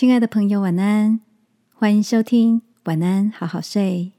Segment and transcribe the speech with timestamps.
[0.00, 1.20] 亲爱的朋友，晚安！
[1.74, 4.12] 欢迎收听《晚安，好好睡》。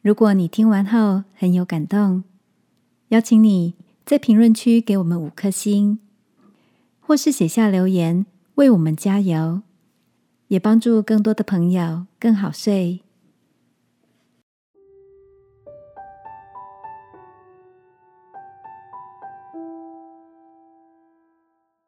[0.00, 2.24] 如果你听完后很有感动，
[3.08, 3.74] 邀请你
[4.06, 5.98] 在评论区给我们五颗星，
[6.98, 8.24] 或是写下留言
[8.54, 9.60] 为我们加油，
[10.48, 13.02] 也帮助更多的朋友更好睡。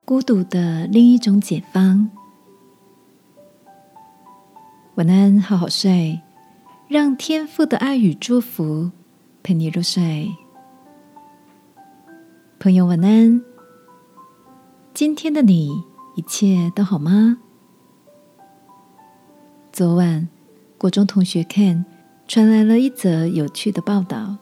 [0.05, 2.11] 孤独的另一种解方。
[4.97, 6.23] 晚安，好好睡，
[6.89, 8.91] 让天父的爱与祝福
[9.43, 10.35] 陪你入睡。
[12.59, 13.43] 朋友，晚安。
[14.95, 17.37] 今天的你一切都好吗？
[19.71, 20.31] 昨晚，
[20.79, 21.85] 国中同学 Ken
[22.27, 24.39] 传来了一则有趣的报道。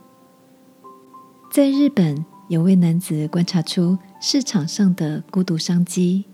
[1.51, 6.27] 在日本，有位男子观察出市场上的孤独商机，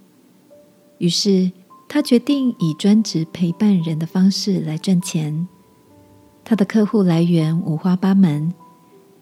[0.99, 1.51] 于是。
[1.93, 5.49] 他决定以专职陪伴人的方式来赚钱。
[6.45, 8.55] 他的客户来源五花八门，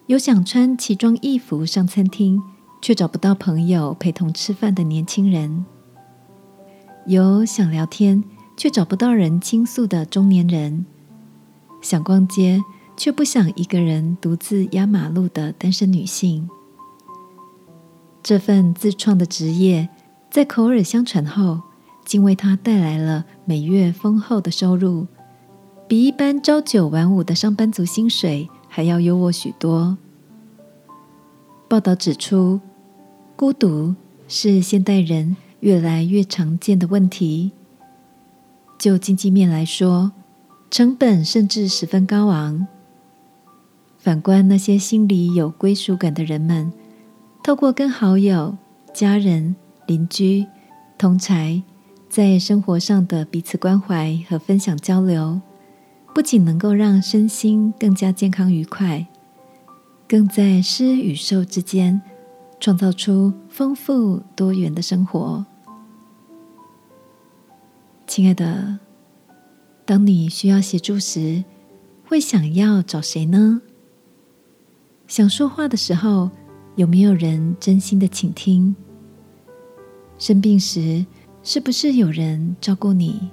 [0.05, 2.42] 有想穿奇装异服上餐厅
[2.83, 5.64] 却找不到朋友陪同吃饭的年轻人；
[7.06, 8.22] 有想聊天
[8.55, 10.84] 却找不到人倾诉的中年人；
[11.80, 12.62] 想逛街
[12.98, 16.47] 却不想一个人独自压马路的单身女性。
[18.22, 19.88] 这份自创的职业
[20.30, 21.62] 在口耳相传后。
[22.09, 25.06] 竟为他带来了每月丰厚的收入，
[25.87, 29.98] 比一般朝九晚五的上班族薪水还要优渥许多。
[31.69, 32.62] 报道指出，
[33.37, 33.95] 孤独
[34.27, 37.53] 是现代人越来越常见的问题。
[38.78, 40.12] 就经济面来说，
[40.70, 42.67] 成本甚至十分高昂。
[43.98, 46.72] 反观那些心里有归属感的人们，
[47.45, 48.56] 透过跟好友、
[48.95, 49.55] 家人、
[49.87, 50.47] 邻居、
[50.97, 51.62] 同才。
[52.09, 55.41] 在生活上的彼此关怀和分享交流，
[56.15, 59.06] 不仅能够让身心更加健康愉快，
[60.09, 62.00] 更在施与受之间
[62.59, 65.44] 创造出丰富多元的生活。
[68.06, 68.78] 亲爱的，
[69.84, 71.44] 当你需要协助时，
[72.06, 73.61] 会想要找谁呢？
[75.06, 76.31] 想说话的时候，
[76.75, 78.75] 有没有人真心的倾听？
[80.19, 81.06] 生病时，
[81.50, 83.26] 是不是有人照顾你？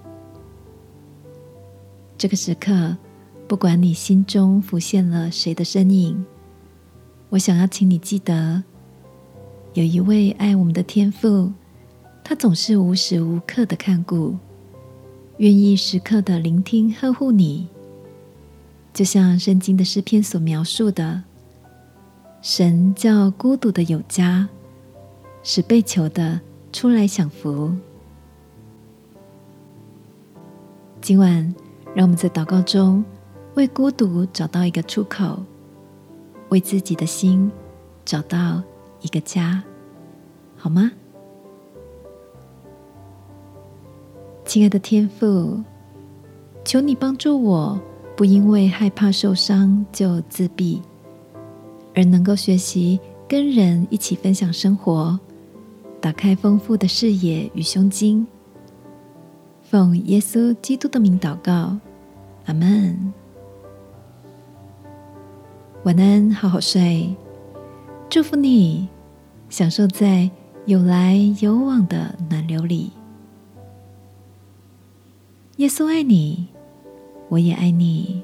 [2.17, 2.95] 这个时刻，
[3.45, 6.25] 不管你心中浮现了谁的身影，
[7.27, 8.63] 我想要请你记得，
[9.73, 11.51] 有一位爱我们的天父，
[12.23, 14.37] 他总是无时无刻的看顾，
[15.39, 17.67] 愿意时刻的聆听呵护你。
[18.93, 21.21] 就像圣经的诗篇所描述的，
[22.41, 24.47] 神叫孤独的有家，
[25.43, 26.39] 使被囚的
[26.71, 27.75] 出来享福。
[31.05, 31.53] 今晚，
[31.93, 33.05] 让我们在祷告中
[33.53, 35.37] 为孤独找到一个出口，
[36.49, 37.51] 为自己的心
[38.03, 38.59] 找到
[39.01, 39.63] 一个家，
[40.57, 40.91] 好吗？
[44.45, 45.61] 亲爱的天父，
[46.63, 47.79] 求你帮助我，
[48.17, 50.81] 不因为害怕受伤就自闭，
[51.93, 55.19] 而能够学习跟人一起分享生活，
[56.01, 58.25] 打开丰富的视野与胸襟。
[59.75, 61.77] 用耶稣基督的名祷告，
[62.45, 63.13] 阿门。
[65.83, 67.13] 晚安，好好睡。
[68.09, 68.87] 祝福你，
[69.49, 70.31] 享受在
[70.65, 72.89] 有来有往的暖流里。
[75.57, 76.47] 耶稣爱你，
[77.27, 78.23] 我也爱你。